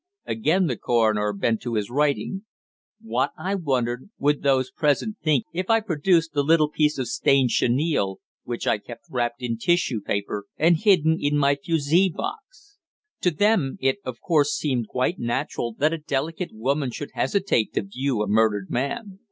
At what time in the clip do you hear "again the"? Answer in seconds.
0.25-0.77